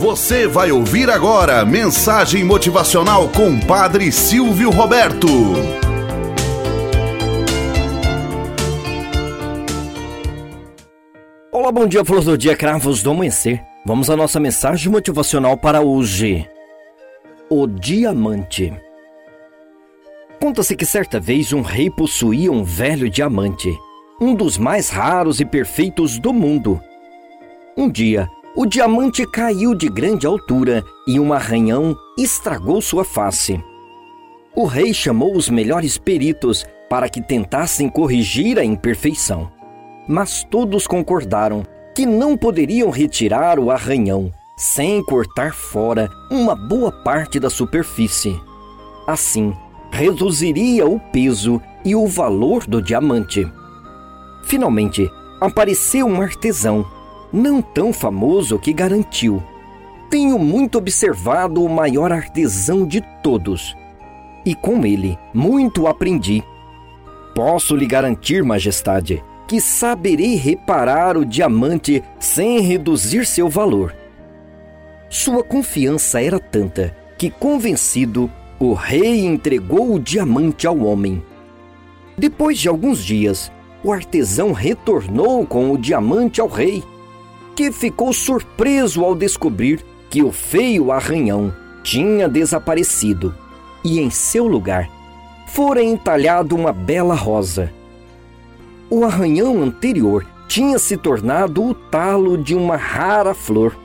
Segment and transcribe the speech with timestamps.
[0.00, 5.28] Você vai ouvir agora mensagem motivacional com Padre Silvio Roberto.
[11.52, 13.62] Olá, bom dia, flor do dia, cravos do amanhecer.
[13.84, 16.48] Vamos à nossa mensagem motivacional para hoje.
[17.50, 18.72] O diamante.
[20.40, 23.68] Conta-se que certa vez um rei possuía um velho diamante,
[24.18, 26.80] um dos mais raros e perfeitos do mundo.
[27.76, 28.30] Um dia,
[28.60, 33.58] o diamante caiu de grande altura e um arranhão estragou sua face.
[34.54, 39.50] O rei chamou os melhores peritos para que tentassem corrigir a imperfeição.
[40.06, 41.62] Mas todos concordaram
[41.96, 48.38] que não poderiam retirar o arranhão sem cortar fora uma boa parte da superfície.
[49.06, 49.54] Assim,
[49.90, 53.50] reduziria o peso e o valor do diamante.
[54.42, 56.84] Finalmente, apareceu um artesão
[57.32, 59.42] não tão famoso que garantiu:
[60.08, 63.76] Tenho muito observado o maior artesão de todos,
[64.44, 66.42] e com ele muito aprendi.
[67.34, 73.94] Posso lhe garantir, Majestade, que saberei reparar o diamante sem reduzir seu valor.
[75.08, 81.22] Sua confiança era tanta que, convencido, o rei entregou o diamante ao homem.
[82.16, 83.50] Depois de alguns dias,
[83.82, 86.84] o artesão retornou com o diamante ao rei
[87.60, 93.34] que ficou surpreso ao descobrir que o feio arranhão tinha desaparecido
[93.84, 94.88] e em seu lugar
[95.46, 97.70] fora entalhado uma bela rosa.
[98.88, 103.76] O arranhão anterior tinha se tornado o talo de uma rara flor.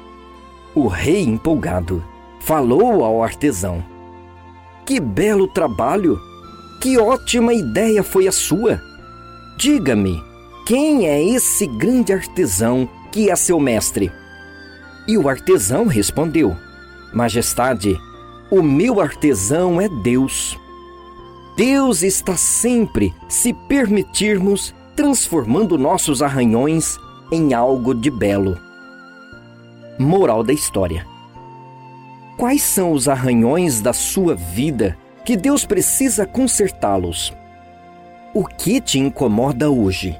[0.73, 2.01] O rei, empolgado,
[2.39, 3.83] falou ao artesão:
[4.85, 6.17] Que belo trabalho!
[6.79, 8.81] Que ótima ideia foi a sua!
[9.57, 10.23] Diga-me,
[10.65, 14.11] quem é esse grande artesão que é seu mestre?
[15.07, 16.53] E o artesão respondeu:
[17.13, 17.97] Majestade,
[18.51, 20.59] o meu artesão é Deus.
[21.55, 26.97] Deus está sempre, se permitirmos, transformando nossos arranhões
[27.31, 28.59] em algo de belo.
[29.97, 31.07] Moral da história:
[32.37, 37.33] Quais são os arranhões da sua vida que Deus precisa consertá-los?
[38.33, 40.19] O que te incomoda hoje?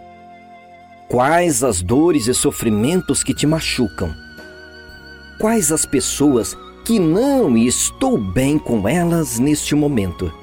[1.08, 4.12] Quais as dores e sofrimentos que te machucam?
[5.40, 10.34] Quais as pessoas que não estou bem com elas neste momento?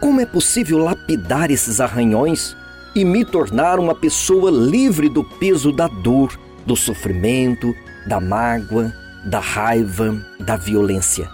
[0.00, 2.56] Como é possível lapidar esses arranhões
[2.92, 6.36] e me tornar uma pessoa livre do peso da dor,
[6.66, 7.72] do sofrimento,
[8.04, 8.92] da mágoa,
[9.24, 11.30] da raiva, da violência?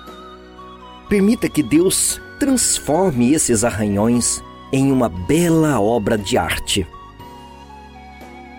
[1.08, 6.86] Permita que Deus transforme esses arranhões em uma bela obra de arte